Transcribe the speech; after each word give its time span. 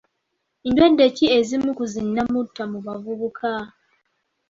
Ndwadde 0.67 1.05
ki 1.15 1.25
ezimu 1.37 1.69
ku 1.77 1.83
zi 1.91 2.01
nnamutta 2.07 2.63
mu 2.71 2.79
bavubuka? 2.85 3.49